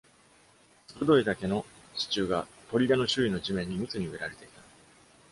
[0.99, 1.63] 鋭い竹の
[1.95, 4.59] 支柱が砦の周囲の地面に密に植えられていた。